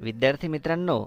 [0.00, 1.04] विद्यार्थी मित्रांनो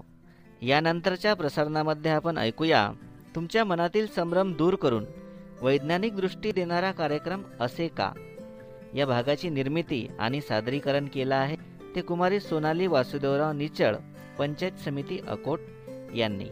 [0.62, 2.92] यानंतरच्या प्रसारणामध्ये आपण ऐकूया
[3.36, 5.06] तुमच्या मनातील संभ्रम दूर करून
[5.62, 8.12] वैज्ञानिक दृष्टी देणारा कार्यक्रम असे का?
[8.96, 11.56] या भागाची निर्मिती आणि सादरीकरण केलं आहे
[11.96, 13.96] ते कुमारी सोनाली वासुदेवराव निचळ
[14.40, 15.60] पंचायत समिती अकोट
[16.16, 16.46] यांनी.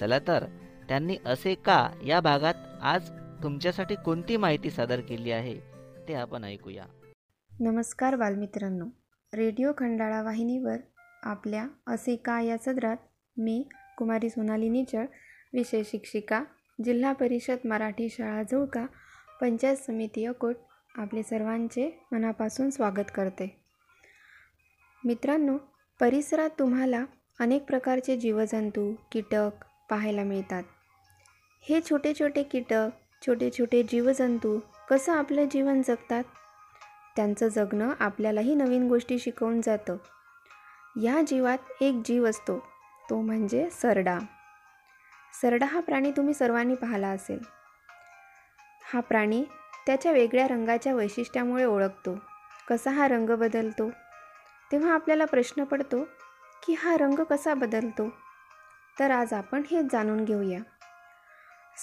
[0.00, 0.44] चला तर
[0.88, 3.10] त्यांनी असे का या भागात आज
[3.42, 5.58] तुमच्यासाठी कोणती माहिती सादर केली आहे
[6.08, 6.84] ते आपण ऐकूया.
[7.60, 8.84] नमस्कार बालमित्रांनो
[9.34, 10.76] रेडिओ खंडाळा वाहिनीवर
[11.24, 12.96] आपल्या असे का या सदरात
[13.36, 13.68] मी
[13.98, 15.04] कुमारी सोनाली निचळ
[15.52, 16.44] विषय शिक्षिका
[16.84, 18.86] जिल्हा परिषद मराठी शाळा जुळका
[19.40, 20.56] पंचायत समिती अकोट
[20.94, 23.60] आपले सर्वांचे मनापासून स्वागत करते.
[25.04, 25.56] मित्रांनो
[26.00, 27.04] परिसरात तुम्हाला
[27.40, 29.50] अनेक प्रकारचे जीवजंतू कीटक
[29.90, 30.62] पाहायला मिळतात.
[31.68, 32.88] हे छोटे छोटे कीटक
[33.26, 34.60] छोटे छोटे जीवजंतू
[34.90, 36.24] कसं आपलं जीवन जगतात?
[37.16, 39.96] त्यांचं जगणं आपल्यालाही नवीन गोष्टी शिकवून जातं.
[41.02, 42.58] या जीवात एक जीव असतो
[43.10, 44.18] तो म्हणजे सरडा.
[45.42, 47.38] सरडा हा प्राणी तुम्ही सर्वांनी पाहिला असेल.
[48.92, 49.44] हा प्राणी
[49.86, 52.18] त्याच्या वेगळ्या रंगाच्या वैशिष्ट्यामुळे ओळखतो.
[52.68, 53.90] कसा हा रंग बदलतो?
[54.72, 56.04] तेव्हा आपल्याला प्रश्न पडतो
[56.66, 58.08] की हा रंग कसा बदलतो?
[58.98, 60.58] तर आज आपण हेच जाणून घेऊया.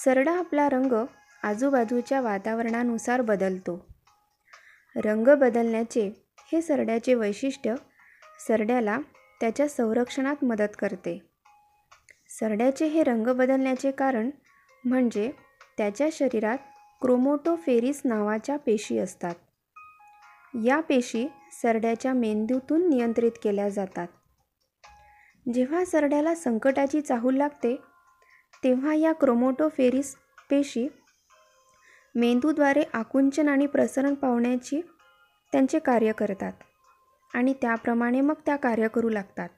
[0.04, 1.04] सरडा आपला रंग
[1.42, 3.86] आजूबाजूच्या वातावरणानुसार बदलतो.
[4.96, 7.74] रंग बदलण्याचे हे सरड्याचे वैशिष्ट्य
[8.46, 8.98] सरड्याला
[9.40, 11.22] त्याच्या संरक्षणात मदत करते.
[12.28, 14.30] सरड्याचे हे रंग बदलण्याचे कारण
[14.84, 15.30] म्हणजे
[15.78, 16.58] त्याच्या शरीरात
[17.00, 19.34] क्रोमोटोफेरिस नावाच्या पेशी असतात.
[20.64, 21.26] या पेशी
[21.62, 24.08] सरड्याच्या मेंदूतून नियंत्रित केल्या जातात.
[25.54, 27.76] जेव्हा सरड्याला संकटाची चाहूल लागते
[28.64, 30.14] तेव्हा या क्रोमोटोफेरिस
[30.50, 30.88] पेशी
[32.14, 34.80] मेंदूद्वारे आकुंचन आणि प्रसरण पावण्याची
[35.52, 36.52] त्यांचे कार्य करतात.
[37.34, 39.48] आणि त्याप्रमाणे मग त्या कार्य करू लागतात.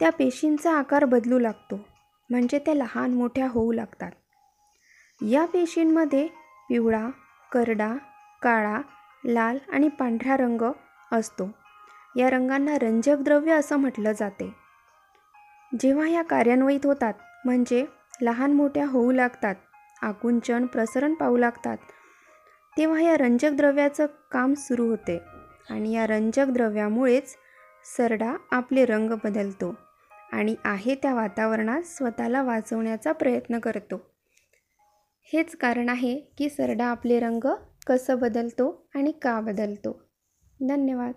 [0.00, 1.80] त्या पेशींचा आकार बदलू लागतो
[2.30, 4.10] म्हणजे त्या लहान मोठ्या होऊ लागतात.
[5.20, 6.26] या पेशींमध्ये
[6.68, 7.08] पिवळा
[7.52, 7.94] करडा
[8.42, 8.80] काळा
[9.24, 10.62] लाल आणि पांढरा रंग
[11.12, 11.50] असतो.
[12.16, 14.54] या रंगांना रंजक द्रव्य असं म्हटलं जाते.
[15.80, 17.84] जेव्हा या कार्यान्वित होतात म्हणजे
[18.22, 19.54] लहान मोठ्या होऊ लागतात
[20.02, 21.76] आकुंचन प्रसरण पाहू लागतात
[22.76, 25.18] तेव्हा या रंजक द्रव्याचं काम सुरू होते.
[25.70, 27.36] आणि या रंजक द्रव्यामुळेच
[27.96, 29.74] सरडा आपले रंग बदलतो
[30.32, 34.10] आणि आहे त्या वातावरणात स्वतःला वाचवण्याचा प्रयत्न करतो.
[35.32, 37.46] हेच कारण आहे की सरडा आपले रंग
[37.86, 40.02] कसं बदलतो आणि का बदलतो.
[40.68, 41.12] धन्यवाद.